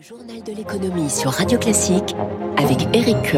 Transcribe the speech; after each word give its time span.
Journal 0.00 0.36
de 0.46 0.52
l'économie 0.52 1.10
sur 1.10 1.32
Radio 1.32 1.58
Classique 1.58 2.14
avec 2.56 2.86
Eric. 2.94 3.34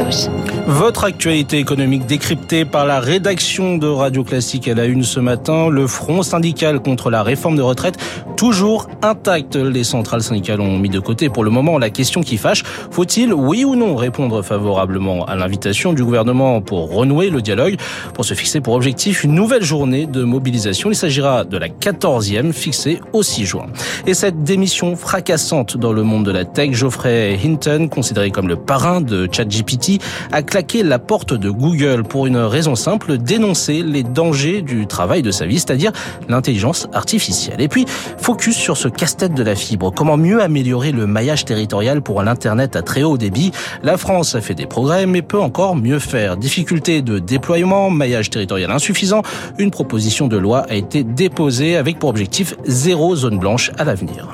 Votre 0.67 1.05
actualité 1.05 1.57
économique 1.57 2.05
décryptée 2.05 2.67
par 2.67 2.85
la 2.85 3.01
rédaction 3.01 3.79
de 3.79 3.87
Radio 3.87 4.25
Classique 4.25 4.69
à 4.69 4.75
la 4.75 4.85
une 4.85 5.03
ce 5.03 5.21
matin. 5.21 5.71
Le 5.71 5.87
front 5.87 6.23
syndical 6.23 6.81
contre 6.81 7.09
la 7.09 7.23
réforme 7.23 7.57
de 7.57 7.63
retraite 7.63 7.97
toujours 8.37 8.89
intact. 9.03 9.57
Les 9.57 9.85
centrales 9.85 10.23
syndicales 10.23 10.61
ont 10.61 10.79
mis 10.79 10.89
de 10.89 10.99
côté 10.99 11.29
pour 11.29 11.45
le 11.45 11.51
moment 11.51 11.79
la 11.79 11.91
question 11.91 12.23
qui 12.23 12.37
fâche. 12.37 12.63
Faut-il, 12.91 13.35
oui 13.35 13.65
ou 13.65 13.75
non, 13.75 13.97
répondre 13.97 14.43
favorablement 14.43 15.27
à 15.27 15.37
l'invitation 15.37 15.93
du 15.93 16.05
gouvernement 16.05 16.61
pour 16.61 16.91
renouer 16.91 17.31
le 17.31 17.43
dialogue, 17.43 17.77
pour 18.15 18.25
se 18.25 18.35
fixer 18.35 18.61
pour 18.61 18.75
objectif 18.75 19.25
une 19.25 19.35
nouvelle 19.35 19.63
journée 19.63 20.07
de 20.07 20.25
mobilisation. 20.25 20.91
Il 20.91 20.95
s'agira 20.95 21.45
de 21.45 21.57
la 21.57 21.69
14e 21.69 22.53
fixée 22.53 23.01
au 23.13 23.23
6 23.23 23.45
juin. 23.45 23.67
Et 24.07 24.15
cette 24.15 24.43
démission 24.43 24.97
fracassante 24.97 25.77
dans 25.77 25.93
le 25.93 26.03
monde 26.03 26.25
de 26.25 26.33
la 26.33 26.45
tech, 26.53 26.73
Geoffrey 26.73 27.39
Hinton, 27.43 27.89
considéré 27.89 28.31
comme 28.31 28.49
le 28.49 28.57
parrain 28.57 29.01
de 29.01 29.29
ChatGPT, 29.31 30.01
a 30.33 30.43
claqué 30.43 30.83
la 30.83 30.99
porte 30.99 31.35
de 31.35 31.51
Google 31.51 32.03
pour 32.03 32.27
une 32.27 32.37
raison 32.37 32.75
simple, 32.75 33.19
dénoncer 33.19 33.83
les 33.83 34.03
dangers 34.03 34.63
du 34.63 34.87
travail 34.87 35.23
de 35.23 35.31
sa 35.31 35.47
vie, 35.47 35.59
c'est-à-dire 35.59 35.93
l'intelligence 36.29 36.89
artificielle. 36.93 37.61
Et 37.61 37.69
puis, 37.69 37.87
focus 38.19 38.57
sur 38.57 38.77
ce 38.77 38.89
casse-tête 38.89 39.35
de 39.35 39.43
la 39.43 39.55
fibre. 39.55 39.93
Comment 39.95 40.17
mieux 40.17 40.43
améliorer 40.43 40.93
le 40.93 41.07
maillage 41.07 41.45
territorial 41.45 42.03
pour 42.03 42.23
l'Internet 42.23 42.77
à 42.77 42.83
très 42.83 43.03
haut 43.03 43.19
débit? 43.19 43.53
La 43.83 43.97
France 43.97 44.35
a 44.35 44.41
fait 44.41 44.55
des 44.55 44.67
progrès, 44.67 45.07
mais 45.07 45.23
peut 45.23 45.41
encore 45.41 45.77
mieux 45.77 45.99
faire. 45.99 46.37
Difficulté 46.37 47.03
de 47.03 47.19
déploiement, 47.19 47.91
maillage 47.91 48.31
territorial 48.31 48.71
insuffisant, 48.71 49.23
une 49.59 49.71
proposition 49.71 50.29
de 50.29 50.37
loi 50.37 50.67
a 50.69 50.75
été 50.75 51.05
déposée 51.05 51.77
avec 51.77 51.99
pour 51.99 52.11
objectif 52.11 52.55
zéro 52.67 53.15
zone 53.17 53.39
blanche 53.39 53.71
à 53.79 53.85
l'avenir. 53.85 54.29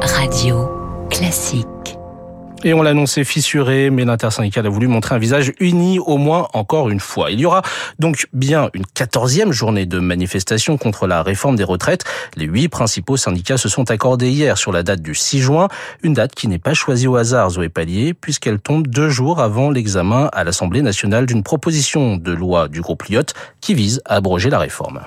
Radio 0.00 0.79
Et 2.64 2.72
on 2.72 2.80
l'annonçait 2.80 3.24
fissuré, 3.24 3.90
mais 3.90 4.06
l'intersyndicale 4.06 4.66
a 4.66 4.70
voulu 4.70 4.86
montrer 4.86 5.14
un 5.14 5.18
visage 5.18 5.52
uni 5.60 5.98
au 5.98 6.16
moins 6.16 6.48
encore 6.54 6.88
une 6.88 7.00
fois. 7.00 7.30
Il 7.30 7.40
y 7.40 7.44
aura 7.44 7.60
donc 7.98 8.26
bien 8.32 8.70
une 8.72 8.86
quatorzième 8.86 9.52
journée 9.52 9.84
de 9.84 9.98
manifestation 9.98 10.78
contre 10.78 11.06
la 11.06 11.22
réforme 11.22 11.56
des 11.56 11.64
retraites. 11.64 12.04
Les 12.36 12.46
huit 12.46 12.68
principaux 12.68 13.18
syndicats 13.18 13.58
se 13.58 13.68
sont 13.68 13.90
accordés 13.90 14.30
hier 14.30 14.56
sur 14.56 14.72
la 14.72 14.82
date 14.82 15.02
du 15.02 15.14
6 15.14 15.40
juin, 15.40 15.68
une 16.02 16.14
date 16.14 16.34
qui 16.34 16.48
n'est 16.48 16.58
pas 16.58 16.72
choisie 16.72 17.06
au 17.06 17.16
hasard, 17.16 17.50
Zoé 17.50 17.68
Pallier, 17.68 18.14
puisqu'elle 18.14 18.58
tombe 18.58 18.86
deux 18.86 19.10
jours 19.10 19.40
avant 19.40 19.70
l'examen 19.70 20.30
à 20.32 20.42
l'Assemblée 20.42 20.80
nationale 20.80 21.26
d'une 21.26 21.42
proposition 21.42 22.16
de 22.16 22.32
loi 22.32 22.68
du 22.68 22.80
groupe 22.80 23.02
Lyotte 23.04 23.34
qui 23.60 23.74
vise 23.74 24.00
à 24.06 24.16
abroger 24.16 24.48
la 24.48 24.58
réforme. 24.58 25.00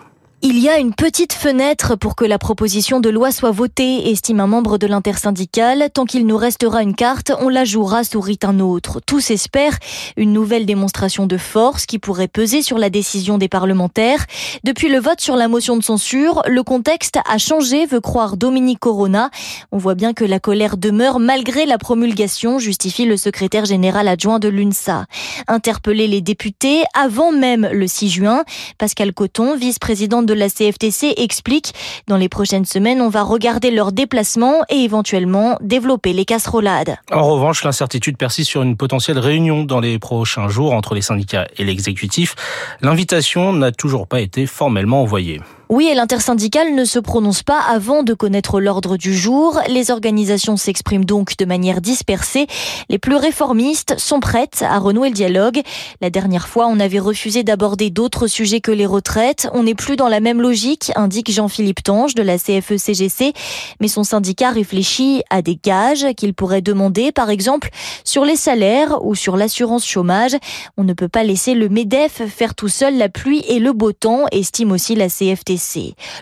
Il 0.46 0.60
y 0.60 0.68
a 0.68 0.78
une 0.78 0.94
petite 0.94 1.32
fenêtre 1.32 1.96
pour 1.96 2.18
que 2.18 2.26
la 2.26 2.38
proposition 2.38 3.00
de 3.00 3.10
loi 3.10 3.32
soit 3.32 3.52
votée, 3.52 4.12
estime 4.12 4.42
un 4.42 4.48
membre 4.48 4.78
de 4.78 4.88
l'intersyndicale. 4.88 5.88
Tant 5.94 6.04
qu'il 6.04 6.28
nous 6.28 6.36
restera 6.36 6.84
une 6.84 6.96
carte, 6.96 7.32
on 7.40 7.48
la 7.48 7.64
jouera, 7.64 8.04
sourit 8.04 8.40
un 8.44 8.60
autre. 8.60 9.00
Tous 9.00 9.32
espèrent 9.32 9.78
une 10.18 10.34
nouvelle 10.34 10.66
démonstration 10.66 11.28
de 11.28 11.38
force 11.38 11.86
qui 11.86 11.98
pourrait 11.98 12.28
peser 12.28 12.62
sur 12.62 12.78
la 12.78 12.90
décision 12.90 13.38
des 13.38 13.48
parlementaires. 13.48 14.26
Depuis 14.66 14.90
le 14.90 15.00
vote 15.00 15.22
sur 15.22 15.38
la 15.38 15.48
motion 15.48 15.78
de 15.78 15.82
censure, 15.84 16.44
le 16.46 16.62
contexte 16.62 17.20
a 17.26 17.38
changé, 17.38 17.86
veut 17.86 18.02
croire 18.02 18.36
Dominique 18.36 18.80
Corona. 18.80 19.30
On 19.72 19.78
voit 19.78 19.96
bien 19.96 20.12
que 20.12 20.26
la 20.26 20.42
colère 20.42 20.76
demeure 20.76 21.20
malgré 21.20 21.66
la 21.66 21.78
promulgation, 21.78 22.60
justifie 22.60 23.06
le 23.06 23.16
secrétaire 23.16 23.64
général 23.64 24.10
adjoint 24.10 24.40
de 24.40 24.50
l'UNSA. 24.50 25.06
Interpeller 25.48 26.08
les 26.08 26.20
députés 26.20 26.84
avant 26.94 27.32
même 27.32 27.70
le 27.72 27.88
6 27.88 28.10
juin, 28.10 28.44
Pascal 28.78 29.14
Coton, 29.14 29.56
vice-présidente 29.56 30.26
de 30.26 30.33
la 30.34 30.50
CFTC 30.50 31.14
explique 31.18 31.74
dans 32.08 32.18
les 32.18 32.30
prochaines 32.30 32.66
semaines, 32.66 33.02
on 33.02 33.10
va 33.10 33.24
regarder 33.24 33.72
leurs 33.72 33.92
déplacements 33.92 34.64
et 34.70 34.84
éventuellement 34.84 35.58
développer 35.62 36.14
les 36.14 36.26
casserolades. 36.26 36.98
En 37.12 37.24
revanche, 37.24 37.64
l'incertitude 37.64 38.18
persiste 38.18 38.50
sur 38.50 38.64
une 38.64 38.78
potentielle 38.78 39.20
réunion 39.20 39.64
dans 39.64 39.80
les 39.80 40.00
prochains 40.00 40.48
jours 40.48 40.74
entre 40.74 40.96
les 40.96 41.02
syndicats 41.02 41.48
et 41.58 41.64
l'exécutif. 41.64 42.36
L'invitation 42.82 43.54
n'a 43.54 43.72
toujours 43.72 44.08
pas 44.08 44.22
été 44.22 44.46
formellement 44.46 45.02
envoyée. 45.02 45.42
Oui, 45.76 45.88
et 45.88 45.96
l'intersyndicale 45.96 46.76
ne 46.76 46.86
se 46.86 47.00
prononce 47.00 47.42
pas 47.42 47.60
avant 47.60 48.04
de 48.04 48.14
connaître 48.14 48.62
l'ordre 48.62 48.96
du 48.96 49.18
jour. 49.18 49.60
Les 49.68 49.90
organisations 49.90 50.56
s'expriment 50.56 51.04
donc 51.04 51.36
de 51.36 51.46
manière 51.46 51.82
dispersée. 51.82 52.46
Les 52.90 53.00
plus 53.00 53.16
réformistes 53.16 53.96
sont 53.98 54.20
prêtes 54.20 54.64
à 54.70 54.78
renouer 54.78 55.10
le 55.10 55.16
dialogue. 55.16 55.64
La 56.00 56.12
dernière 56.12 56.48
fois, 56.48 56.68
on 56.68 56.80
avait 56.80 57.00
refusé 57.00 57.42
d'aborder 57.42 57.90
d'autres 57.90 58.28
sujets 58.28 58.62
que 58.62 58.70
les 58.70 58.86
retraites. 58.86 59.50
On 59.52 59.64
n'est 59.64 59.74
plus 59.74 59.96
dans 59.96 60.10
la 60.10 60.20
même 60.20 60.44
logique, 60.44 60.92
indique 60.96 61.32
Jean-Philippe 61.32 61.82
Tange 61.82 62.14
de 62.14 62.22
la 62.22 62.38
CFE-CGC. 62.38 63.34
Mais 63.82 63.88
son 63.88 64.04
syndicat 64.04 64.52
réfléchit 64.52 65.24
à 65.32 65.42
des 65.42 65.58
gages 65.58 66.06
qu'il 66.16 66.36
pourrait 66.36 66.62
demander, 66.62 67.12
par 67.12 67.32
exemple, 67.32 67.72
sur 68.04 68.26
les 68.26 68.36
salaires 68.36 69.04
ou 69.04 69.16
sur 69.16 69.38
l'assurance 69.38 69.88
chômage. 69.88 70.38
On 70.78 70.84
ne 70.84 70.94
peut 70.94 71.10
pas 71.10 71.24
laisser 71.24 71.56
le 71.56 71.68
MEDEF 71.68 72.22
faire 72.28 72.54
tout 72.54 72.70
seul 72.70 72.96
la 72.96 73.10
pluie 73.10 73.44
et 73.48 73.58
le 73.58 73.74
beau 73.74 73.92
temps, 73.92 74.26
estime 74.32 74.72
aussi 74.72 74.94
la 74.94 75.10
CFTC. 75.10 75.63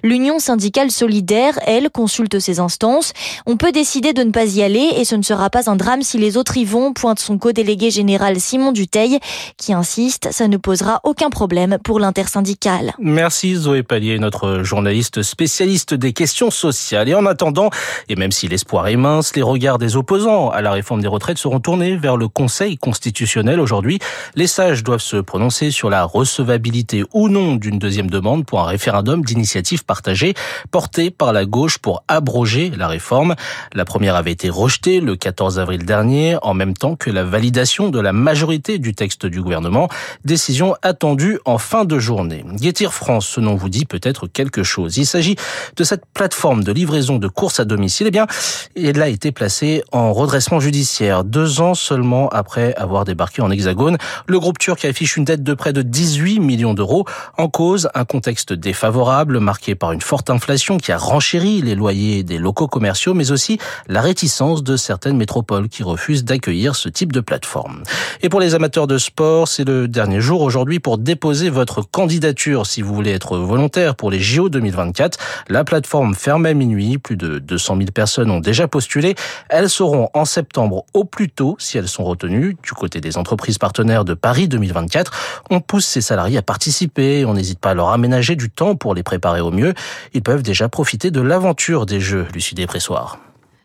L'Union 0.04 0.40
syndicale 0.40 0.92
solidaire, 0.92 1.60
elle, 1.66 1.90
consulte 1.90 2.40
ses 2.40 2.60
instances. 2.60 3.14
On 3.46 3.58
peut 3.58 3.72
décider 3.72 4.14
de 4.14 4.24
ne 4.24 4.32
pas 4.32 4.46
y 4.46 4.64
aller 4.64 4.90
et 4.98 5.06
ce 5.06 5.16
ne 5.16 5.24
sera 5.24 5.50
pas 5.50 5.70
un 5.70 5.76
drame 5.76 6.02
si 6.02 6.18
les 6.18 6.38
autres 6.38 6.58
y 6.58 6.66
vont, 6.66 6.94
pointe 6.94 7.20
son 7.20 7.38
co-délégué 7.38 7.92
général 7.92 8.40
Simon 8.40 8.72
Duteil, 8.72 9.20
qui 9.58 9.74
insiste, 9.74 10.30
ça 10.32 10.48
ne 10.48 10.58
posera 10.58 11.00
aucun 11.04 11.30
problème 11.30 11.78
pour 11.84 12.00
l'intersyndicale. 12.00 12.94
Merci 13.00 13.56
Zoé 13.56 13.84
Pallier, 13.84 14.20
notre 14.20 14.64
journaliste 14.64 15.22
spécialiste 15.22 15.94
des 15.94 16.14
questions 16.14 16.52
sociales. 16.52 17.10
Et 17.10 17.16
en 17.16 17.26
attendant, 17.26 17.70
et 18.10 18.16
même 18.16 18.32
si 18.32 18.48
l'espoir 18.48 18.88
est 18.88 18.96
mince, 18.96 19.36
les 19.36 19.42
regards 19.42 19.78
des 19.78 19.96
opposants 19.96 20.50
à 20.50 20.62
la 20.62 20.72
réforme 20.72 21.02
des 21.02 21.08
retraites 21.08 21.38
seront 21.38 21.60
tournés 21.60 21.96
vers 21.96 22.18
le 22.18 22.28
Conseil 22.28 22.78
constitutionnel 22.78 23.60
aujourd'hui. 23.60 24.00
Les 24.36 24.48
sages 24.48 24.84
doivent 24.84 25.02
se 25.02 25.18
prononcer 25.18 25.72
sur 25.72 25.90
la 25.90 26.04
recevabilité 26.04 27.04
ou 27.14 27.30
non 27.30 27.56
d'une 27.56 27.80
deuxième 27.80 28.10
demande 28.10 28.46
pour 28.46 28.60
un 28.62 28.66
référendum 28.66 29.21
d'initiative 29.26 29.86
partagée 29.86 30.34
portée 30.72 31.12
par 31.12 31.34
la 31.34 31.46
gauche 31.46 31.78
pour 31.78 32.04
abroger 32.08 32.72
la 32.76 32.88
réforme. 32.88 33.36
La 33.74 33.86
première 33.86 34.16
avait 34.16 34.32
été 34.32 34.50
rejetée 34.50 35.00
le 35.00 35.16
14 35.16 35.60
avril 35.60 35.86
dernier, 35.86 36.38
en 36.42 36.54
même 36.54 36.74
temps 36.74 36.96
que 36.96 37.10
la 37.10 37.24
validation 37.24 37.90
de 37.90 38.00
la 38.00 38.14
majorité 38.14 38.78
du 38.78 38.94
texte 38.94 39.26
du 39.26 39.42
gouvernement, 39.42 39.90
décision 40.26 40.76
attendue 40.82 41.40
en 41.46 41.58
fin 41.58 41.86
de 41.86 42.00
journée. 42.00 42.44
Getir 42.62 42.94
France, 42.94 43.28
ce 43.28 43.40
nom 43.40 43.56
vous 43.56 43.70
dit 43.70 43.86
peut-être 43.86 44.28
quelque 44.28 44.64
chose. 44.64 44.98
Il 44.98 45.06
s'agit 45.06 45.36
de 45.76 45.84
cette 45.84 46.06
plateforme 46.14 46.64
de 46.64 46.72
livraison 46.72 47.18
de 47.18 47.28
courses 47.28 47.60
à 47.60 47.66
domicile. 47.66 48.08
Eh 48.08 48.12
bien, 48.12 48.28
elle 48.76 49.02
a 49.02 49.08
été 49.08 49.32
placée 49.32 49.84
en 49.92 50.14
redressement 50.14 50.60
judiciaire 50.60 51.24
deux 51.24 51.62
ans 51.62 51.74
seulement 51.74 52.30
après 52.30 52.74
avoir 52.76 53.06
débarqué 53.06 53.42
en 53.42 53.52
hexagone. 53.52 53.98
Le 54.28 54.40
groupe 54.40 54.58
turc 54.58 54.84
affiche 54.86 55.18
une 55.18 55.26
dette 55.26 55.44
de 55.44 55.54
près 55.54 55.74
de 55.74 55.82
18 55.82 56.40
millions 56.40 56.74
d'euros. 56.74 57.06
En 57.38 57.48
cause, 57.48 57.90
un 57.94 58.06
contexte 58.06 58.54
défavorable 58.54 59.11
marqué 59.40 59.76
par 59.76 59.92
une 59.92 60.02
forte 60.02 60.30
inflation 60.30 60.78
qui 60.78 60.92
a 60.92 60.98
renchéri 60.98 61.62
les 61.62 61.76
loyers 61.76 62.24
des 62.24 62.38
locaux 62.38 62.68
commerciaux, 62.68 63.14
mais 63.14 63.32
aussi 63.32 63.58
la 63.88 64.02
réticence 64.02 64.64
de 64.64 64.78
certaines 64.78 65.18
métropoles 65.18 65.70
qui 65.70 65.84
refusent 65.84 66.24
d'accueillir 66.24 66.76
ce 66.76 66.90
type 66.90 67.12
de 67.12 67.20
plateforme. 67.20 67.84
Et 68.22 68.30
pour 68.30 68.40
les 68.40 68.56
amateurs 68.56 68.88
de 68.88 68.98
sport, 68.98 69.48
c'est 69.48 69.66
le 69.66 69.88
dernier 69.88 70.22
jour 70.22 70.42
aujourd'hui 70.42 70.80
pour 70.80 70.98
déposer 70.98 71.50
votre 71.50 71.82
candidature 71.82 72.66
si 72.66 72.82
vous 72.82 72.94
voulez 72.94 73.12
être 73.12 73.38
volontaire 73.38 73.96
pour 73.96 74.12
les 74.12 74.20
JO 74.20 74.50
2024. 74.50 75.18
La 75.50 75.64
plateforme 75.64 76.16
ferme 76.16 76.46
à 76.46 76.54
minuit. 76.54 76.98
Plus 76.98 77.18
de 77.18 77.40
200 77.40 77.78
000 77.78 77.92
personnes 77.94 78.32
ont 78.32 78.40
déjà 78.40 78.68
postulé. 78.68 79.16
Elles 79.50 79.70
seront 79.70 80.10
en 80.14 80.26
septembre 80.26 80.86
au 80.94 81.04
plus 81.04 81.30
tôt 81.30 81.56
si 81.60 81.78
elles 81.78 81.88
sont 81.88 82.04
retenues. 82.04 82.58
Du 82.64 82.72
côté 82.72 83.02
des 83.02 83.18
entreprises 83.18 83.58
partenaires 83.58 84.06
de 84.06 84.14
Paris 84.14 84.48
2024, 84.48 85.44
on 85.50 85.60
pousse 85.60 85.86
ses 85.86 86.02
salariés 86.02 86.38
à 86.38 86.42
participer. 86.42 87.26
On 87.26 87.34
n'hésite 87.34 87.60
pas 87.60 87.72
à 87.72 87.74
leur 87.74 87.90
aménager 87.90 88.36
du 88.36 88.50
temps 88.50 88.76
pour 88.76 88.96
les 88.96 89.01
préparer 89.04 89.42
au 89.42 89.52
mieux, 89.52 89.74
ils 90.14 90.24
peuvent 90.24 90.44
déjà 90.44 90.70
profiter 90.70 91.12
de 91.12 91.22
l'aventure 91.22 91.86
des 91.86 92.00
Jeux, 92.00 92.28
Lucie 92.34 92.56
Pressoir. 92.66 93.18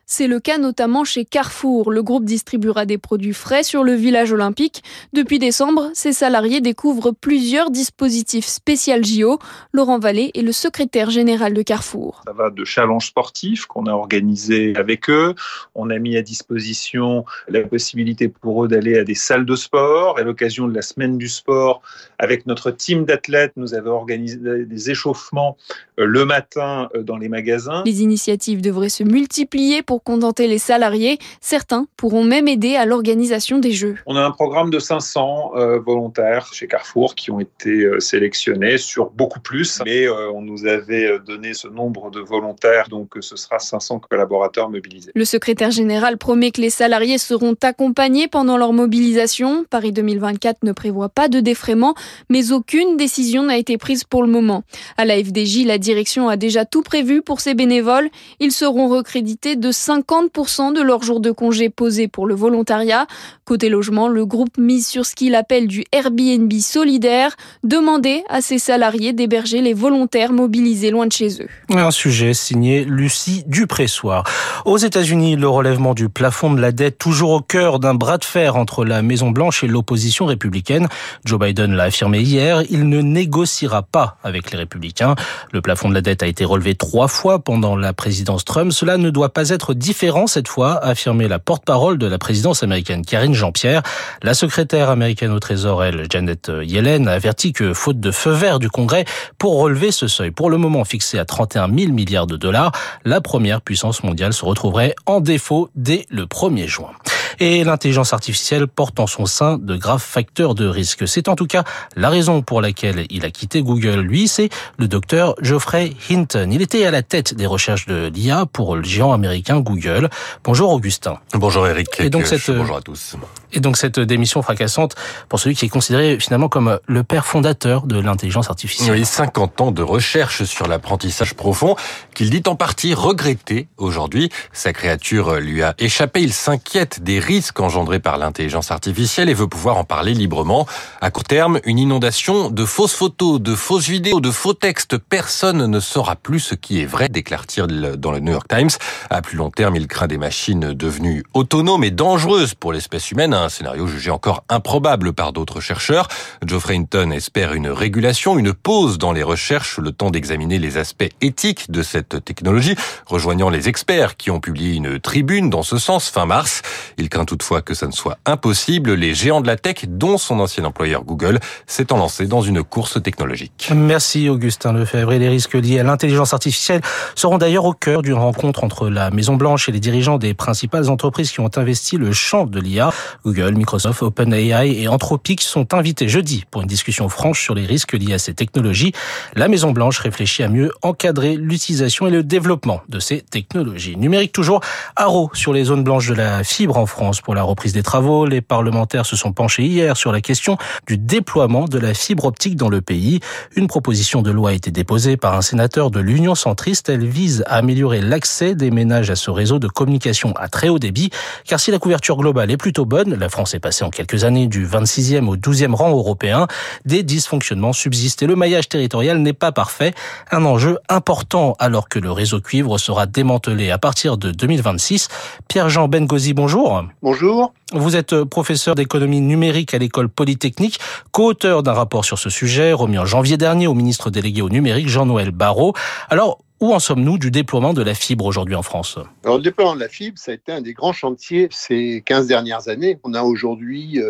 C'est 0.09 0.29
le 0.29 0.39
cas 0.39 0.59
notamment 0.59 1.03
chez 1.03 1.25
Carrefour. 1.25 1.91
Le 1.91 2.01
groupe 2.01 2.25
distribuera 2.25 2.87
des 2.87 2.97
produits 2.97 3.33
frais 3.33 3.65
sur 3.65 3.83
le 3.83 3.95
village 3.95 4.33
olympique. 4.33 4.85
Depuis 5.13 5.41
décembre, 5.41 5.91
ses 5.95 6.13
salariés 6.13 6.61
découvrent 6.61 7.11
plusieurs 7.11 7.73
dispositifs 7.73 8.47
spécial 8.47 9.05
JO. 9.05 9.41
Laurent 9.73 9.99
Vallée 9.99 10.31
est 10.35 10.43
le 10.43 10.53
secrétaire 10.53 11.11
général 11.11 11.55
de 11.55 11.63
Carrefour. 11.63 12.23
Ça 12.25 12.33
va 12.33 12.51
de 12.51 12.65
challenges 12.65 13.09
sportifs 13.09 13.67
qu'on 13.67 13.87
a 13.87 13.93
organisés 13.93 14.75
avec 14.77 15.11
eux. 15.11 15.35
On 15.75 15.91
a 15.91 15.99
mis 15.99 16.17
à 16.17 16.23
disposition 16.23 17.25
la 17.49 17.63
possibilité 17.63 18.29
pour 18.29 18.65
eux 18.65 18.69
d'aller 18.69 18.97
à 18.97 19.03
des 19.03 19.17
salles 19.17 19.45
de 19.45 19.57
sport. 19.57 20.21
À 20.21 20.23
l'occasion 20.23 20.69
de 20.69 20.75
la 20.75 20.83
semaine 20.83 21.19
du 21.19 21.29
sport, 21.29 21.83
avec 22.21 22.47
notre 22.47 22.71
team 22.71 23.07
d'athlètes, 23.07 23.55
nous 23.57 23.75
avons 23.75 23.91
organisé 23.91 24.37
des 24.37 24.91
échauffements 24.91 25.57
euh, 25.99 26.05
le 26.05 26.25
matin 26.25 26.89
euh, 26.95 27.03
dans 27.03 27.17
les 27.17 27.29
magasins. 27.29 27.83
Les 27.85 28.03
initiatives 28.03 28.63
devraient 28.63 28.89
se 28.89 29.03
multiplier 29.03 29.83
pour 29.83 29.96
pour 29.97 30.03
contenter 30.03 30.47
les 30.47 30.59
salariés. 30.59 31.19
Certains 31.41 31.87
pourront 31.97 32.23
même 32.23 32.49
aider 32.49 32.77
à 32.77 32.85
l'organisation 32.85 33.59
des 33.59 33.73
jeux. 33.73 33.95
On 34.05 34.15
a 34.15 34.21
un 34.21 34.31
programme 34.31 34.69
de 34.69 34.79
500 34.79 35.53
euh, 35.55 35.79
volontaires 35.79 36.53
chez 36.53 36.67
Carrefour 36.67 37.15
qui 37.15 37.31
ont 37.31 37.41
été 37.41 37.71
euh, 37.71 37.99
sélectionnés 37.99 38.77
sur 38.77 39.09
beaucoup 39.09 39.41
plus, 39.41 39.81
mais 39.87 40.07
euh, 40.07 40.31
on 40.35 40.43
nous 40.43 40.67
avait 40.67 41.19
donné 41.21 41.55
ce 41.55 41.67
nombre 41.67 42.11
de 42.11 42.21
volontaires, 42.21 42.89
donc 42.91 43.15
ce 43.21 43.37
sera 43.37 43.59
500 43.59 44.01
collaborateurs 44.01 44.69
mobilisés. 44.69 45.13
Le 45.15 45.25
secrétaire 45.25 45.71
général 45.71 46.19
promet 46.19 46.51
que 46.51 46.61
les 46.61 46.69
salariés 46.69 47.17
seront 47.17 47.57
accompagnés 47.63 48.29
pendant 48.29 48.59
leur 48.59 48.75
mobilisation. 48.75 49.65
Paris 49.71 49.93
2024 49.93 50.63
ne 50.63 50.73
prévoit 50.73 51.09
pas 51.09 51.29
de 51.29 51.41
défraiement, 51.41 51.95
mais 52.29 52.53
aucune 52.53 52.99
décision 52.99 53.45
n'a 53.45 53.57
été 53.57 53.79
prise 53.79 54.05
pour 54.05 54.23
le 54.23 54.29
moment. 54.29 54.63
À 54.99 55.07
la 55.07 55.17
FDJ, 55.17 55.65
la 55.65 55.79
direction 55.79 56.29
a 56.29 56.37
déjà 56.37 56.67
tout 56.67 56.83
prévu 56.83 57.23
pour 57.23 57.41
ces 57.41 57.55
bénévoles. 57.55 58.11
Ils 58.41 58.53
seront 58.53 58.89
recrédités 58.89 59.57
de 59.57 59.71
50% 59.87 60.75
de 60.75 60.83
leur 60.83 61.03
jour 61.03 61.21
de 61.21 61.31
congé 61.31 61.69
posé 61.69 62.09
pour 62.09 62.27
le 62.27 62.35
volontariat. 62.35 63.07
Côté 63.45 63.69
logement, 63.69 64.09
le 64.09 64.27
groupe 64.27 64.59
mise 64.59 64.89
sur 64.89 65.07
ce 65.07 65.15
qu'il 65.15 65.37
appelle 65.37 65.69
du 65.69 65.85
Airbnb 65.93 66.53
solidaire, 66.55 67.37
demander 67.63 68.25
à 68.29 68.41
ses 68.41 68.59
salariés 68.59 69.13
d'héberger 69.13 69.61
les 69.61 69.75
volontaires 69.75 70.33
mobilisés 70.33 70.91
loin 70.91 71.07
de 71.07 71.13
chez 71.13 71.41
eux. 71.41 71.49
Un 71.71 71.93
sujet 71.93 72.35
signé 72.35 72.85
Lucie 72.85 73.45
Dupressoir. 73.47 74.25
Aux 74.65 74.79
États-Unis, 74.79 75.37
le 75.37 75.49
relèvement 75.49 75.95
du 75.95 76.09
plafond 76.09 76.53
de 76.53 76.61
la 76.61 76.73
dette 76.73 76.99
toujours 76.99 77.31
au 77.31 77.41
cœur 77.41 77.79
d'un 77.79 77.95
bras 77.95 78.19
de 78.19 78.25
fer 78.25 78.57
entre 78.57 78.85
la 78.85 79.03
Maison-Blanche 79.03 79.63
et 79.63 79.69
l'opposition 79.69 80.27
républicaine. 80.27 80.89
Joe 81.25 81.39
Biden 81.39 81.75
l'a 81.75 81.85
affirmé 81.85 82.21
hier, 82.21 82.63
il 82.71 82.89
ne 82.89 83.01
négociera 83.01 83.83
pas 83.83 84.17
avec 84.25 84.51
les 84.51 84.59
républicains. 84.59 85.15
Le 85.53 85.61
plafond 85.61 85.89
de 85.89 85.95
la 85.95 86.01
dette 86.01 86.25
a 86.25 86.27
été 86.27 86.45
relevé 86.45 86.75
trois 86.75 87.07
fois 87.07 87.39
pendant 87.39 87.77
la 87.77 87.93
présidence 87.93 88.45
Trump. 88.45 88.73
Cela 88.73 88.97
ne 88.97 89.11
doit 89.11 89.33
pas 89.33 89.51
être 89.51 89.76
différent 89.77 90.27
cette 90.27 90.49
fois, 90.49 90.75
a 90.75 90.89
affirmé 90.89 91.29
la 91.29 91.39
porte-parole 91.39 91.99
de 91.99 92.07
la 92.07 92.19
présidence 92.19 92.63
américaine 92.63 93.05
Karine 93.05 93.35
Jean-Pierre. 93.35 93.83
La 94.23 94.35
secrétaire 94.35 94.91
américaine 94.91 95.33
au 95.33 95.41
Trésor, 95.41 95.85
elle, 95.85 96.07
Janet 96.11 96.51
Yellen, 96.63 97.09
a 97.09 97.13
averti 97.13 97.53
que 97.53 97.75
faute 97.75 98.01
de 98.01 98.11
feu 98.11 98.33
vert 98.33 98.59
du 98.59 98.71
Congrès 98.71 99.05
pour 99.39 99.61
relever 99.61 99.93
ce 99.93 100.09
seuil, 100.09 100.31
pour 100.31 100.51
le 100.51 100.57
moment 100.57 100.85
fixé 100.85 101.19
à 101.19 101.25
31 101.25 101.69
000 101.69 101.93
milliards 101.93 102.27
de 102.27 102.37
dollars, 102.37 102.73
la 103.05 103.21
première 103.21 103.61
puissance 103.61 104.03
mondiale 104.03 104.33
se 104.33 104.45
retrouverait 104.45 104.95
en 105.07 105.21
défaut 105.21 105.71
dès 105.75 106.07
le 106.11 106.25
1er 106.25 106.67
juin. 106.67 106.91
Et 107.39 107.65
l'intelligence 107.65 108.13
artificielle 108.13 108.67
porte 108.67 108.99
en 108.99 109.07
son 109.07 109.27
sein 109.27 109.59
de 109.59 109.77
graves 109.77 110.03
facteurs 110.03 110.55
de 110.55 110.67
risque. 110.67 111.07
C'est 111.07 111.29
en 111.29 111.37
tout 111.37 111.47
cas 111.47 111.65
la 111.95 112.09
raison 112.09 112.41
pour 112.41 112.63
laquelle 112.63 113.05
il 113.11 113.25
a 113.27 113.31
quitté 113.31 113.63
Google. 113.63 114.01
Lui, 114.01 114.27
c'est 114.27 114.49
le 114.79 114.89
docteur 114.89 115.35
Geoffrey 115.43 115.93
Hinton. 116.11 116.49
Il 116.51 116.63
était 116.63 116.87
à 116.87 116.91
la 116.91 117.03
tête 117.03 117.35
des 117.35 117.47
recherches 117.47 117.87
de 117.87 118.11
l'IA 118.15 118.47
pour 118.51 118.77
le 118.77 118.85
géant 118.85 119.13
américain 119.13 119.61
Google. 119.67 120.09
Bonjour 120.45 120.71
Augustin. 120.71 121.19
Bonjour 121.35 121.67
Eric. 121.67 122.01
Et 122.01 122.11
donc 122.11 122.27
cette, 122.27 122.51
bonjour 122.51 122.77
à 122.77 122.81
tous. 122.81 123.17
Et 123.53 123.61
donc 123.61 123.77
cette 123.77 124.01
démission 124.01 124.43
fracassante 124.43 124.95
pour 125.29 125.41
celui 125.41 125.55
qui 125.55 125.67
est 125.67 125.69
considéré 125.69 126.19
finalement 126.21 126.49
comme 126.49 126.79
le 126.87 127.05
père 127.05 127.27
fondateur 127.27 127.87
de 127.87 127.99
l'intelligence 128.01 128.49
artificielle. 128.49 128.93
Oui, 128.93 129.05
50 129.05 129.61
ans 129.61 129.73
de 129.73 129.83
recherche 129.83 130.45
sur 130.45 130.67
l'apprentissage 130.67 131.35
profond 131.35 131.77
qu'il 132.15 132.31
dit 132.31 132.43
en 132.47 132.55
partie 132.55 132.95
regretter 132.95 133.69
aujourd'hui. 133.77 134.31
Sa 134.53 134.73
créature 134.73 135.37
lui 135.37 135.63
a 135.63 135.75
échappé. 135.79 136.21
Il 136.21 136.33
s'inquiète 136.33 137.03
des 137.03 137.19
risques 137.19 137.61
engendrés 137.61 138.01
par 138.01 138.19
l'intelligence 138.19 138.71
artificielle 138.71 139.29
et 139.29 139.35
veut 139.35 139.49
pouvoir 139.49 139.77
en 139.77 139.85
parler 139.85 140.15
librement. 140.15 140.67
À 141.01 141.11
court 141.11 141.25
terme, 141.25 141.61
une 141.65 141.79
inondation 141.79 142.51
de 142.51 142.65
fausses 142.65 142.95
photos, 142.95 143.41
de 143.41 143.55
fausses 143.55 143.89
vidéos, 143.89 144.21
de 144.21 144.31
faux 144.31 144.55
textes. 144.55 144.99
Personne 144.99 145.67
ne 145.67 145.81
saura 145.81 146.17
plus 146.17 146.41
ce 146.41 146.55
qui 146.55 146.81
est 146.81 146.87
vrai, 146.87 147.09
déclare-t-il 147.09 147.97
dans 147.97 148.13
le 148.13 148.21
New 148.21 148.33
York 148.33 148.49
Times. 148.49 148.71
À 149.11 149.23
plus 149.23 149.37
long 149.37 149.51
terme, 149.57 149.77
il 149.77 149.89
craint 149.89 150.07
des 150.07 150.19
machines 150.19 150.75
devenues 150.75 151.25
autonomes 151.33 151.83
et 151.83 151.91
dangereuses 151.91 152.55
pour 152.55 152.75
l'espèce 152.75 153.11
humaine, 153.11 153.33
un 153.33 153.49
scénario 153.49 153.87
jugé 153.87 154.11
encore 154.11 154.45
improbable 154.51 155.15
par 155.15 155.33
d'autres 155.33 155.61
chercheurs. 155.61 156.09
Geoffrey 156.45 156.75
Hinton 156.75 157.11
espère 157.11 157.55
une 157.55 157.69
régulation, 157.69 158.39
une 158.39 158.53
pause 158.53 158.99
dans 158.99 159.13
les 159.13 159.23
recherches, 159.23 159.79
le 159.79 159.93
temps 159.93 160.11
d'examiner 160.11 160.59
les 160.59 160.77
aspects 160.77 161.09
éthiques 161.23 161.71
de 161.71 161.83
cette 161.83 162.23
technologie, 162.23 162.77
rejoignant 163.07 163.49
les 163.49 163.71
experts 163.71 164.19
qui 164.19 164.31
ont 164.31 164.41
publié 164.41 164.75
une 164.75 165.01
tribune 165.01 165.49
dans 165.49 165.63
ce 165.63 165.79
sens 165.79 166.11
fin 166.11 166.27
mars. 166.27 166.61
Il 166.99 167.09
craint 167.09 167.25
toutefois 167.25 167.63
que 167.63 167.73
ça 167.73 167.87
ne 167.87 167.93
soit 167.93 168.19
impossible. 168.27 168.93
Les 168.93 169.15
géants 169.15 169.41
de 169.41 169.47
la 169.47 169.57
tech, 169.57 169.87
dont 169.89 170.19
son 170.19 170.39
ancien 170.39 170.65
employeur 170.65 171.03
Google, 171.03 171.41
s'étant 171.67 171.97
lancé 171.97 172.27
dans 172.27 172.43
une 172.43 172.63
course 172.63 173.03
technologique. 173.03 173.71
Merci 173.75 174.29
Augustin 174.29 174.75
Lefebvre. 174.75 175.15
Et 175.15 175.19
les 175.19 175.31
risques 175.31 175.55
liés 175.55 175.81
à 175.81 175.83
l'intelligence 175.83 176.35
artificielle 176.35 176.83
seront 177.15 177.39
d'ailleurs 177.39 177.65
au 177.65 177.73
cœur 177.73 178.03
d'une 178.03 178.13
rencontre 178.13 178.63
entre 178.63 178.91
la 178.91 179.11
Maison-Blanche 179.37 179.69
et 179.69 179.73
les 179.73 179.81
dirigeants 179.81 180.17
des 180.17 180.33
principales 180.33 180.89
entreprises 180.89 181.31
qui 181.31 181.41
ont 181.41 181.51
investi 181.57 181.99
le 181.99 182.11
champ 182.11 182.47
de 182.47 182.59
l'IA. 182.59 182.91
Google, 183.23 183.55
Microsoft, 183.55 184.03
OpenAI 184.03 184.81
et 184.81 184.89
Anthropic 184.89 185.43
sont 185.43 185.75
invités 185.75 186.09
jeudi 186.09 186.45
pour 186.51 186.63
une 186.63 186.67
discussion 186.67 187.11
franche 187.11 187.43
sur 187.43 187.55
les 187.55 187.67
risques 187.67 187.93
liés 187.93 188.15
à 188.15 188.19
ces 188.19 188.33
technologies. 188.33 188.93
La 189.35 189.49
Maison-Blanche 189.49 189.99
réfléchit 189.99 190.43
à 190.43 190.49
mieux 190.49 190.73
encadrer 190.81 191.37
l'utilisation 191.37 192.07
et 192.07 192.11
le 192.11 192.23
développement 192.23 192.81
de 192.89 192.99
ces 192.99 193.21
technologies. 193.21 193.99
Numérique 193.99 194.33
toujours, 194.33 194.61
haro 194.97 195.29
sur 195.35 195.53
les 195.53 195.65
zones 195.65 195.85
blanches 195.85 196.09
de 196.09 196.15
la 196.15 196.43
fibre 196.43 196.79
en 196.79 196.87
France 196.87 197.21
pour 197.21 197.35
la 197.35 197.43
reprise 197.43 197.75
des 197.75 197.83
travaux. 197.83 198.25
Les 198.25 198.41
parlementaires 198.41 199.05
se 199.05 199.17
sont 199.17 199.33
penchés 199.33 199.65
hier 199.65 199.99
sur 199.99 200.13
la 200.13 200.23
question 200.23 200.57
du 200.87 200.97
déploiement 200.97 201.67
de 201.67 201.79
la 201.79 201.93
fibre 201.93 202.25
optique 202.25 202.57
dans 202.57 202.71
le 202.71 202.81
pays. 202.81 203.21
Une 203.55 203.67
proposition 203.67 204.23
de 204.23 204.31
loi 204.31 204.51
a 204.51 204.53
été 204.55 204.71
déposée 204.71 205.19
par 205.19 205.35
un 205.35 205.43
sénateur 205.43 205.91
de 205.91 206.01
l'Union 206.01 206.35
centriste. 206.35 206.89
Elle 206.89 207.07
vise 207.07 207.45
à 207.47 207.57
améliorer 207.57 208.01
l'accès 208.01 208.55
des 208.55 208.71
ménages 208.71 209.11
à 209.11 209.17
ce 209.17 209.26
réseau 209.29 209.59
de 209.59 209.69
communication 209.69 210.33
à 210.37 210.49
très 210.49 210.69
haut 210.69 210.79
débit. 210.79 211.11
Car 211.45 211.61
si 211.61 211.71
la 211.71 211.79
couverture 211.79 212.17
globale 212.17 212.51
est 212.51 212.57
plutôt 212.57 212.85
bonne, 212.85 213.15
la 213.15 213.29
France 213.29 213.55
est 213.55 213.61
passée 213.61 213.85
en 213.85 213.91
quelques 213.91 214.25
années 214.25 214.47
du 214.47 214.67
26e 214.67 215.27
au 215.29 215.37
12e 215.37 215.75
rang 215.75 215.91
européen, 215.91 216.47
des 216.85 217.03
dysfonctionnements 217.03 217.73
subsistent 217.73 218.23
et 218.23 218.27
le 218.27 218.37
maillage 218.37 218.69
territorial 218.69 219.19
n'est 219.19 219.33
pas 219.33 219.53
parfait. 219.53 219.95
Un 220.31 220.45
enjeu 220.45 220.79
important 220.89 221.55
alors 221.59 221.89
que 221.89 221.99
le 221.99 222.11
réseau 222.11 222.41
cuivre 222.41 222.79
sera 222.79 223.07
démantelé 223.07 223.71
à 223.71 223.79
partir 223.79 224.17
de 224.17 224.31
2026. 224.31 225.09
Pierre-Jean 225.49 225.89
Bengozi, 225.89 226.35
bonjour. 226.35 226.85
Bonjour. 227.03 227.53
Vous 227.73 227.97
êtes 227.97 228.23
professeur 228.25 228.77
d'économie 228.77 229.21
numérique 229.21 229.75
à 229.75 229.79
l'école 229.79 230.09
polytechnique, 230.09 230.79
co-auteur 231.11 231.63
d'un 231.63 231.73
rapport 231.73 232.05
sur 232.05 232.19
ce 232.19 232.31
sujet 232.31 232.73
remis 232.73 232.99
en 232.99 233.05
janvier 233.05 233.37
dernier 233.37 233.67
au 233.67 233.75
ministre 233.75 234.11
délégué 234.11 234.43
au 234.43 234.49
numérique 234.49 234.89
Jean-Noël 234.89 235.31
Barrot. 235.33 235.75
Alors, 236.09 236.39
où 236.61 236.73
en 236.73 236.79
sommes-nous 236.79 237.19
du 237.19 237.31
déploiement 237.31 237.75
de 237.75 237.83
la 237.83 237.95
fibre 237.95 238.25
aujourd'hui 238.25 238.55
en 238.55 238.63
France? 238.63 238.99
Alors, 239.25 239.37
le 239.37 239.43
déploiement 239.43 239.75
de 239.75 239.81
la 239.81 239.89
fibre, 239.89 240.19
ça 240.19 240.31
a 240.31 240.35
été 240.35 240.53
un 240.53 240.61
des 240.61 240.73
grands 240.73 240.93
chantiers 240.93 241.49
ces 241.51 242.03
15 242.07 242.27
dernières 242.27 242.69
années. 242.69 242.99
On 243.05 243.15
a 243.15 243.23
aujourd'hui 243.23 244.01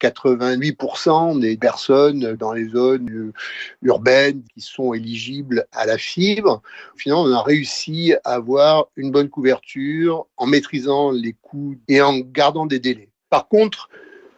88% 0.00 1.40
des 1.40 1.56
personnes 1.56 2.34
dans 2.34 2.52
les 2.52 2.68
zones 2.68 3.32
urbaines 3.82 4.42
qui 4.54 4.60
sont 4.60 4.92
éligibles 4.92 5.66
à 5.72 5.86
la 5.86 5.96
fibre. 5.98 6.62
Finalement, 6.96 7.22
on 7.22 7.32
a 7.32 7.42
réussi 7.42 8.14
à 8.24 8.34
avoir 8.34 8.86
une 8.96 9.10
bonne 9.10 9.28
couverture 9.28 10.26
en 10.36 10.46
maîtrisant 10.46 11.10
les 11.10 11.34
coûts 11.40 11.76
et 11.88 12.02
en 12.02 12.18
gardant 12.18 12.66
des 12.66 12.78
délais. 12.78 13.08
Par 13.30 13.48
contre, 13.48 13.88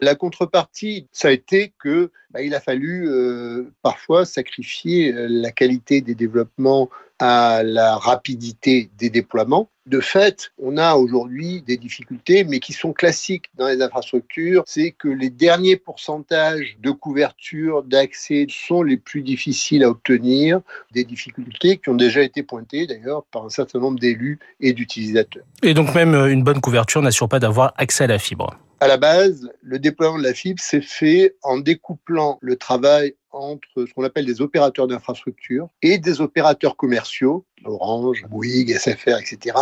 la 0.00 0.14
contrepartie, 0.14 1.06
ça 1.12 1.28
a 1.28 1.30
été 1.30 1.72
que 1.78 2.10
bah, 2.30 2.42
il 2.42 2.54
a 2.54 2.60
fallu 2.60 3.08
euh, 3.08 3.72
parfois 3.82 4.24
sacrifier 4.24 5.12
la 5.12 5.50
qualité 5.50 6.00
des 6.00 6.14
développements 6.14 6.90
à 7.18 7.62
la 7.64 7.96
rapidité 7.96 8.90
des 8.96 9.10
déploiements. 9.10 9.68
De 9.86 10.00
fait, 10.00 10.52
on 10.58 10.76
a 10.76 10.94
aujourd'hui 10.94 11.62
des 11.62 11.78
difficultés, 11.78 12.44
mais 12.44 12.60
qui 12.60 12.74
sont 12.74 12.92
classiques 12.92 13.46
dans 13.56 13.66
les 13.66 13.80
infrastructures. 13.80 14.62
C'est 14.66 14.92
que 14.92 15.08
les 15.08 15.30
derniers 15.30 15.76
pourcentages 15.76 16.76
de 16.80 16.90
couverture, 16.90 17.82
d'accès 17.82 18.46
sont 18.50 18.82
les 18.82 18.98
plus 18.98 19.22
difficiles 19.22 19.82
à 19.82 19.88
obtenir. 19.88 20.60
Des 20.92 21.04
difficultés 21.04 21.78
qui 21.78 21.88
ont 21.88 21.94
déjà 21.94 22.22
été 22.22 22.42
pointées 22.42 22.86
d'ailleurs 22.86 23.24
par 23.32 23.46
un 23.46 23.50
certain 23.50 23.78
nombre 23.78 23.98
d'élus 23.98 24.38
et 24.60 24.72
d'utilisateurs. 24.74 25.44
Et 25.62 25.74
donc 25.74 25.94
même 25.94 26.14
une 26.14 26.44
bonne 26.44 26.60
couverture 26.60 27.00
n'assure 27.00 27.28
pas 27.28 27.40
d'avoir 27.40 27.72
accès 27.76 28.04
à 28.04 28.08
la 28.08 28.18
fibre. 28.18 28.56
À 28.80 28.86
la 28.86 28.96
base, 28.96 29.50
le 29.60 29.80
déploiement 29.80 30.18
de 30.18 30.22
la 30.22 30.34
fibre 30.34 30.60
s'est 30.60 30.80
fait 30.80 31.36
en 31.42 31.58
découplant 31.58 32.38
le 32.40 32.54
travail 32.54 33.16
entre 33.30 33.86
ce 33.86 33.92
qu'on 33.92 34.04
appelle 34.04 34.26
des 34.26 34.40
opérateurs 34.40 34.86
d'infrastructure 34.86 35.68
et 35.82 35.98
des 35.98 36.20
opérateurs 36.20 36.76
commerciaux, 36.76 37.44
Orange, 37.64 38.24
Bouygues, 38.28 38.76
SFR, 38.76 39.18
etc., 39.18 39.56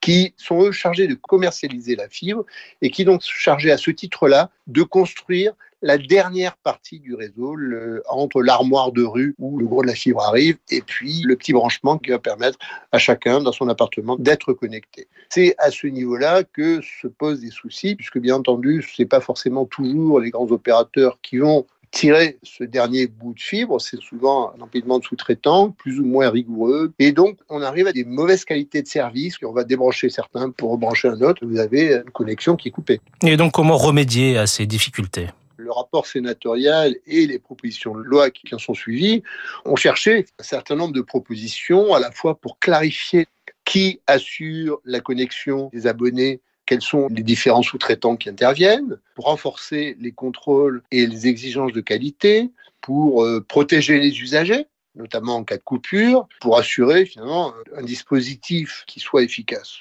qui 0.00 0.34
sont 0.36 0.62
eux 0.62 0.72
chargés 0.72 1.06
de 1.06 1.14
commercialiser 1.14 1.96
la 1.96 2.08
fibre 2.08 2.44
et 2.82 2.90
qui 2.90 3.04
donc 3.04 3.22
sont 3.22 3.32
chargés 3.32 3.70
à 3.70 3.78
ce 3.78 3.90
titre-là 3.90 4.50
de 4.66 4.82
construire 4.82 5.52
la 5.82 5.98
dernière 5.98 6.56
partie 6.56 7.00
du 7.00 7.14
réseau, 7.14 7.54
entre 8.08 8.42
l'armoire 8.42 8.92
de 8.92 9.02
rue 9.02 9.34
où 9.38 9.58
le 9.58 9.66
gros 9.66 9.82
de 9.82 9.86
la 9.86 9.94
fibre 9.94 10.22
arrive 10.22 10.56
et 10.70 10.80
puis 10.80 11.22
le 11.22 11.36
petit 11.36 11.52
branchement 11.52 11.98
qui 11.98 12.10
va 12.10 12.18
permettre 12.18 12.58
à 12.92 12.98
chacun 12.98 13.40
dans 13.40 13.52
son 13.52 13.68
appartement 13.68 14.16
d'être 14.16 14.52
connecté. 14.54 15.06
C'est 15.28 15.54
à 15.58 15.70
ce 15.70 15.86
niveau-là 15.86 16.44
que 16.44 16.80
se 16.80 17.06
posent 17.06 17.40
des 17.40 17.50
soucis, 17.50 17.94
puisque 17.94 18.18
bien 18.18 18.36
entendu, 18.36 18.82
ce 18.82 19.02
n'est 19.02 19.06
pas 19.06 19.20
forcément 19.20 19.66
toujours 19.66 20.18
les 20.18 20.30
grands 20.30 20.50
opérateurs 20.50 21.18
qui 21.22 21.38
vont 21.38 21.66
tirer 21.96 22.36
ce 22.42 22.62
dernier 22.62 23.06
bout 23.06 23.32
de 23.32 23.40
fibre, 23.40 23.80
c'est 23.80 23.98
souvent 24.00 24.52
un 24.54 24.60
empilement 24.60 24.98
de 24.98 25.04
sous-traitants, 25.04 25.70
plus 25.70 25.98
ou 25.98 26.04
moins 26.04 26.28
rigoureux. 26.28 26.92
Et 26.98 27.12
donc, 27.12 27.38
on 27.48 27.62
arrive 27.62 27.86
à 27.86 27.92
des 27.92 28.04
mauvaises 28.04 28.44
qualités 28.44 28.82
de 28.82 28.86
service. 28.86 29.36
On 29.42 29.52
va 29.52 29.64
débrancher 29.64 30.10
certains 30.10 30.50
pour 30.50 30.72
rebrancher 30.72 31.08
un 31.08 31.22
autre. 31.22 31.46
Vous 31.46 31.58
avez 31.58 31.94
une 31.94 32.10
connexion 32.10 32.54
qui 32.54 32.68
est 32.68 32.70
coupée. 32.70 33.00
Et 33.22 33.38
donc, 33.38 33.52
comment 33.52 33.78
remédier 33.78 34.36
à 34.36 34.46
ces 34.46 34.66
difficultés? 34.66 35.28
Le 35.56 35.72
rapport 35.72 36.06
sénatorial 36.06 36.96
et 37.06 37.26
les 37.26 37.38
propositions 37.38 37.94
de 37.94 38.02
loi 38.02 38.30
qui 38.30 38.54
en 38.54 38.58
sont 38.58 38.74
suivies 38.74 39.22
ont 39.64 39.76
cherché 39.76 40.26
un 40.38 40.42
certain 40.42 40.76
nombre 40.76 40.92
de 40.92 41.00
propositions 41.00 41.94
à 41.94 41.98
la 41.98 42.10
fois 42.10 42.34
pour 42.34 42.58
clarifier 42.58 43.26
qui 43.64 44.00
assure 44.06 44.80
la 44.84 45.00
connexion 45.00 45.70
des 45.72 45.86
abonnés 45.86 46.40
quels 46.66 46.82
sont 46.82 47.08
les 47.08 47.22
différents 47.22 47.62
sous-traitants 47.62 48.16
qui 48.16 48.28
interviennent, 48.28 48.98
pour 49.14 49.26
renforcer 49.26 49.96
les 50.00 50.12
contrôles 50.12 50.82
et 50.90 51.06
les 51.06 51.26
exigences 51.26 51.72
de 51.72 51.80
qualité, 51.80 52.50
pour 52.80 53.24
euh, 53.24 53.44
protéger 53.46 53.98
les 53.98 54.20
usagers, 54.20 54.66
notamment 54.94 55.36
en 55.36 55.44
cas 55.44 55.56
de 55.56 55.62
coupure, 55.62 56.28
pour 56.40 56.58
assurer 56.58 57.06
finalement 57.06 57.54
un 57.76 57.82
dispositif 57.82 58.84
qui 58.86 59.00
soit 59.00 59.22
efficace. 59.22 59.78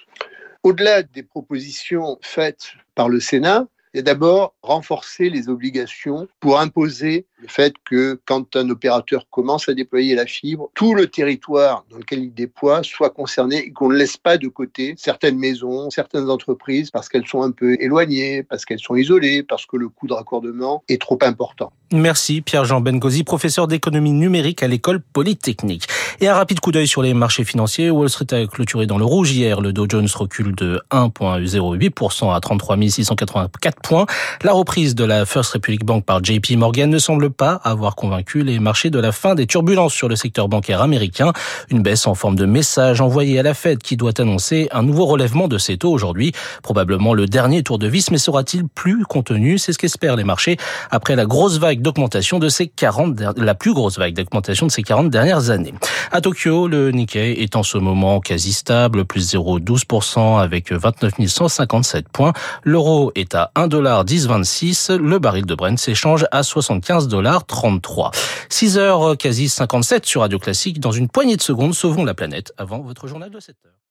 Au-delà 0.64 1.04
des 1.04 1.24
propositions 1.24 2.18
faites 2.22 2.74
par 2.96 3.10
le 3.10 3.20
Sénat, 3.20 3.68
a 4.00 4.02
d'abord 4.02 4.54
renforcer 4.62 5.30
les 5.30 5.50
obligations 5.50 6.28
pour 6.40 6.60
imposer 6.60 7.26
le 7.42 7.48
fait 7.48 7.76
que 7.84 8.20
quand 8.26 8.56
un 8.56 8.70
opérateur 8.70 9.28
commence 9.30 9.70
à 9.70 9.74
déployer 9.74 10.16
la 10.16 10.26
fibre, 10.26 10.70
tout 10.74 10.94
le 10.96 11.08
territoire 11.08 11.86
dans 11.90 11.98
lequel 11.98 12.20
il 12.20 12.34
déploie 12.34 12.82
soit 12.84 13.10
concerné 13.10 13.58
et 13.58 13.72
qu'on 13.72 13.90
ne 13.90 13.96
laisse 13.96 14.18
pas 14.18 14.38
de 14.38 14.48
côté 14.48 14.96
certaines 14.98 15.38
maisons, 15.38 15.90
certaines 15.90 16.30
entreprises 16.30 16.92
parce 16.92 17.10
qu'elles 17.10 17.28
sont 17.28 17.42
un 17.42 17.52
peu 17.52 17.78
éloignées, 17.80 18.44
parce 18.44 18.66
qu'elles 18.66 18.80
sont 18.80 18.96
isolées, 18.96 19.44
parce 19.44 19.66
que 19.66 19.78
le 19.78 19.90
coût 19.90 20.08
de 20.08 20.14
raccordement 20.14 20.84
est 20.90 21.02
trop 21.02 21.20
important. 21.22 21.72
Merci 21.92 22.42
Pierre-Jean 22.42 22.82
Bengozi, 22.82 23.24
professeur 23.24 23.68
d'économie 23.68 24.12
numérique 24.12 24.64
à 24.64 24.68
l'école 24.68 25.02
polytechnique. 25.02 25.88
Et 26.20 26.28
un 26.28 26.34
rapide 26.34 26.60
coup 26.60 26.72
d'œil 26.72 26.88
sur 26.88 27.02
les 27.02 27.14
marchés 27.14 27.44
financiers. 27.44 27.92
Wall 27.92 28.10
Street 28.10 28.34
a 28.34 28.48
clôturé 28.48 28.88
dans 28.88 28.98
le 28.98 29.06
rouge 29.06 29.32
hier. 29.32 29.62
Le 29.62 29.72
Dow 29.72 29.86
Jones 29.88 30.08
recule 30.16 30.56
de 30.56 30.82
1,08% 30.92 32.34
à 32.34 32.40
33 32.40 32.78
684 32.90 33.50
La 34.44 34.54
reprise 34.54 34.96
de 34.96 35.04
la 35.04 35.26
First 35.26 35.54
Republic 35.54 35.86
Bank 35.86 36.06
par 36.06 36.24
JP 36.24 36.52
Morgan 36.52 36.90
ne 36.90 36.98
semble 36.98 37.30
pas 37.30 37.60
avoir 37.64 37.96
convaincu 37.96 38.42
les 38.42 38.60
marchés 38.60 38.90
de 38.90 39.00
la 39.00 39.12
fin 39.12 39.36
des 39.36 39.48
turbulences 39.48 39.94
sur 39.94 40.08
le 40.08 40.16
secteur 40.16 40.48
bancaire 40.48 40.82
américain. 40.82 41.34
Une 41.70 41.84
baisse 41.84 42.08
en 42.08 42.16
forme 42.16 42.36
de 42.36 42.46
message 42.46 43.02
envoyé 43.02 43.40
à 43.40 43.44
la 43.44 43.54
Fed 43.54 43.80
qui 43.80 43.98
doit 43.98 44.20
annoncer 44.20 44.70
un 44.72 44.82
nouveau 44.82 45.06
relèvement 45.06 45.48
de 45.48 45.58
ses 45.58 45.78
taux 45.78 45.92
aujourd'hui. 45.92 46.32
Probablement 46.64 47.14
le 47.14 47.28
dernier 47.28 47.64
tour 47.64 47.78
de 47.78 47.88
vis, 47.88 48.12
mais 48.12 48.18
sera-t-il 48.18 48.68
plus 48.68 49.04
contenu? 49.04 49.58
C'est 49.58 49.74
ce 49.74 49.78
qu'espèrent 49.78 50.16
les 50.16 50.24
marchés 50.24 50.58
après 50.90 51.16
la 51.16 51.26
grosse 51.26 51.60
vague 51.60 51.82
d'augmentation 51.82 52.40
de 52.40 52.50
ces 52.50 52.68
40, 52.68 53.20
la 53.38 53.56
plus 53.56 53.74
grosse 53.74 53.98
vague 54.00 54.14
d'augmentation 54.14 54.66
de 54.66 54.72
ces 54.72 54.84
40 54.84 55.10
dernières 55.10 55.50
années. 55.50 55.74
À 56.12 56.22
Tokyo, 56.22 56.68
le 56.68 56.92
Nikkei 56.92 57.42
est 57.42 57.56
en 57.56 57.64
ce 57.64 57.78
moment 57.78 58.20
quasi 58.20 58.54
stable, 58.54 59.06
plus 59.06 59.34
0,12% 59.34 60.40
avec 60.40 60.72
29 60.72 61.14
157 61.28 62.10
points. 62.10 62.34
L'euro 62.64 63.12
est 63.16 63.36
à 63.36 63.52
1,1026. 63.82 64.94
Le 64.96 65.20
baril 65.20 65.46
de 65.46 65.56
Brent 65.56 65.78
s'échange 65.78 66.26
à 66.32 66.42
75,33 66.42 68.14
6 68.50 68.78
h 68.78 69.18
quasi 69.18 69.50
57 69.50 70.06
sur 70.06 70.22
Radio 70.22 70.40
Classique. 70.40 70.80
Dans 70.80 70.92
une 70.92 71.10
poignée 71.10 71.36
de 71.36 71.42
secondes, 71.42 71.74
sauvons 71.74 72.06
la 72.06 72.14
planète 72.14 72.54
avant 72.58 72.80
votre 72.80 73.08
journal 73.08 73.30
de 73.30 73.40
7 73.40 73.56
heures. 73.66 73.76